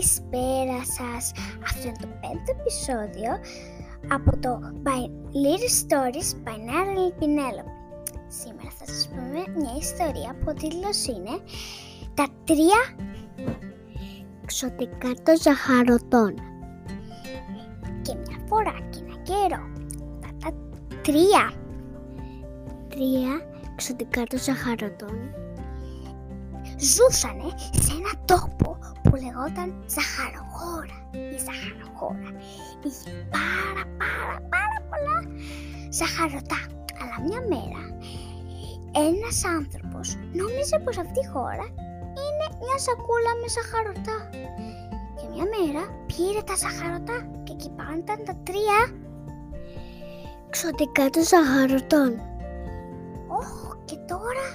[0.00, 1.32] Καλησπέρα σας.
[1.62, 3.30] Αυτό είναι το πέμπτο επεισόδιο
[4.16, 5.02] από το By
[5.42, 7.74] Little Stories by Nara Penelope.
[8.28, 11.34] Σήμερα θα σας πούμε μια ιστορία που ο τίτλος είναι
[12.14, 12.80] «Τα τρία
[14.46, 16.34] ξωτικά των ζαχαρωτών».
[18.02, 19.62] Και μια φορά και ένα καιρό,
[20.20, 20.50] τα
[21.02, 21.52] τρία,
[22.88, 23.32] τρία
[23.76, 25.34] ξωτικά των ζαχαρωτών
[26.80, 27.48] ζούσανε
[27.84, 30.96] σε ένα τόπο που λεγόταν Ζαχαροχώρα
[31.34, 32.30] η Ζαχαροχώρα.
[32.86, 35.16] Είχε πάρα πάρα πάρα πολλά
[35.98, 36.60] ζαχαρωτά.
[37.00, 37.82] Αλλά μια μέρα
[39.08, 40.06] ένας άνθρωπος
[40.40, 41.66] νόμιζε πως αυτή η χώρα
[42.22, 44.18] είναι μια σακούλα με ζαχαρωτά.
[45.16, 48.78] Και μια μέρα πήρε τα ζαχαρωτά και εκεί πάνω ήταν τα τρία
[50.50, 52.10] ξωτικά των ζαχαρωτών.
[53.38, 54.46] Ωχ, και τώρα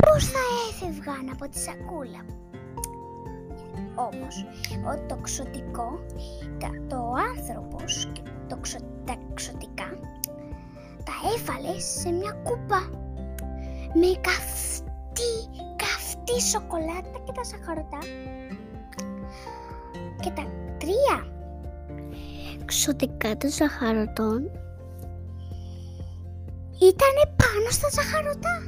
[0.00, 0.38] πώς θα
[0.70, 2.24] έφευγαν από τη σακούλα.
[3.94, 4.44] Όμως,
[4.90, 6.00] ο τοξοτικό,
[6.88, 9.98] το άνθρωπος και το ξω, τα ξωτικά
[11.04, 12.80] τα έβαλε σε μια κούπα
[13.94, 15.32] με καυτή,
[15.76, 17.98] καυτή σοκολάτα και τα σαχαρωτά
[20.20, 20.46] και τα
[20.78, 21.18] τρία
[22.64, 24.50] ξωτικά των ζαχαρωτών
[26.78, 28.62] ήτανε πάνω στα ζαχαρωτά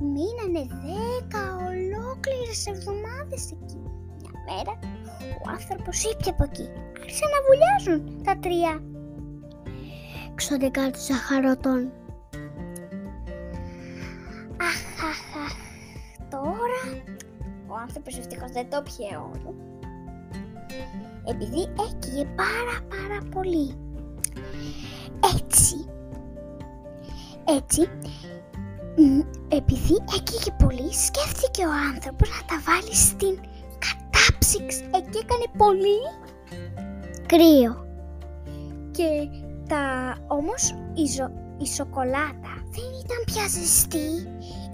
[0.00, 3.80] μείνανε δέκα ολόκληρες εβδομάδες εκεί.
[4.20, 4.78] Μια μέρα
[5.44, 6.68] ο άνθρωπος ήπια από εκεί.
[7.00, 8.82] Άρχισαν να βουλιάζουν τα τρία.
[10.34, 11.92] Ξωτικά του ζαχαρωτών.
[14.56, 15.56] Αχ, αχ, αχ.
[16.30, 17.02] Τώρα
[17.66, 19.54] ο άνθρωπος ευτυχώς δεν το πιέ όλο.
[21.24, 23.74] Επειδή έκυγε πάρα πάρα πολύ.
[25.36, 25.76] Έτσι,
[27.44, 27.88] έτσι
[29.58, 33.34] επειδή έκαιγε πολύ, σκέφτηκε ο άνθρωπος να τα βάλει στην
[33.86, 34.82] κατάψυξη.
[34.98, 35.98] Εκεί έκανε πολύ
[37.26, 37.72] κρύο.
[38.90, 39.08] Και
[39.68, 40.62] τα, όμως
[40.94, 41.04] η,
[41.58, 44.08] η σοκολάτα δεν ήταν πια ζεστή,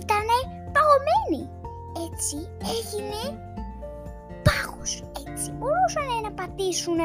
[0.00, 0.26] ήταν
[0.74, 1.42] παγωμένη.
[2.06, 2.36] Έτσι
[2.76, 3.22] έγινε
[4.46, 5.02] πάγος.
[5.26, 6.98] Έτσι μπορούσαν να πατήσουν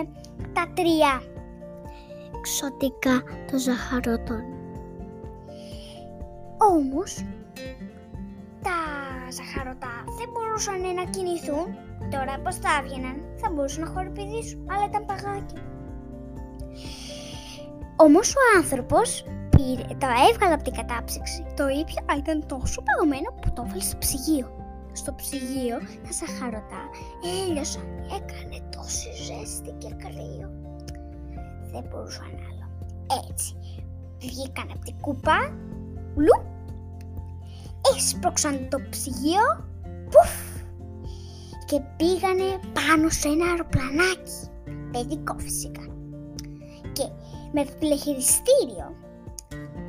[0.53, 1.21] τα τρία
[2.41, 4.43] ξωτικά των ζαχαρωτών.
[6.57, 7.23] Όμως,
[8.65, 8.77] τα
[9.37, 11.67] ζαχαρωτά δεν μπορούσαν να κινηθούν.
[12.13, 15.61] Τώρα πώς θα έβγαιναν, θα μπορούσαν να χοροπηδήσουν, αλλά ήταν παγάκια.
[17.95, 19.09] Όμως ο άνθρωπος
[19.49, 21.45] πήρε, το έβγαλε από την κατάψυξη.
[21.55, 24.47] Το ήπια, αλλά ήταν τόσο παγωμένο που το έβαλε στο ψυγείο.
[24.91, 26.81] Στο ψυγείο τα ζαχαρωτά
[27.35, 30.49] έλειωσαν, έκανε τόσο ζέστη και κρύο.
[31.71, 32.65] Δεν μπορούσαν άλλο.
[33.29, 33.55] Έτσι,
[34.17, 35.37] βγήκαν από την κούπα
[36.15, 36.56] Λου.
[37.95, 39.65] Έσπρωξαν το ψυγείο.
[40.09, 40.61] Πουφ.
[41.65, 44.49] Και πήγανε πάνω σε ένα αεροπλανάκι.
[44.91, 45.81] Παιδικό φυσικά.
[46.93, 47.09] Και
[47.51, 48.95] με πλεχειριστήριο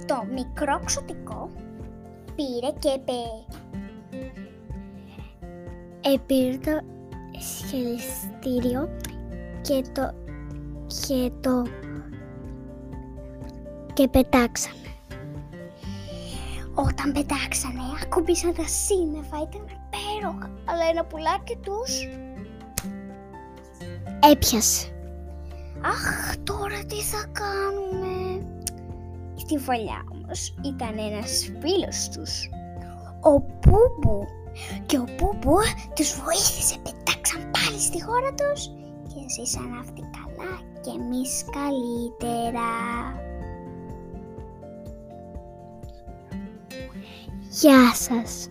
[0.07, 1.51] το μικρό ξωτικό
[2.35, 3.13] πήρε και είπε
[6.01, 6.81] Επήρε το
[7.39, 8.89] σχελιστήριο
[9.61, 10.15] και το
[11.07, 11.63] και το
[13.93, 14.77] και πετάξαμε.
[16.87, 22.07] Όταν πετάξανε, ακούμπησαν τα σύννεφα, ήταν υπέροχα, αλλά ένα πουλάκι τους
[24.31, 24.87] έπιασε.
[25.81, 28.47] Αχ, τώρα τι θα κάνουμε.
[29.37, 32.49] Στη βολιά όμως ήταν ένας φίλος τους,
[33.21, 34.27] ο Πούμπου.
[34.87, 35.57] Και ο Πούμπου
[35.95, 38.67] τους βοήθησε, πετάξαν πάλι στη χώρα τους
[39.09, 42.69] και ζήσαν αυτοί καλά και εμείς καλύτερα.
[47.61, 48.49] Γεια σας!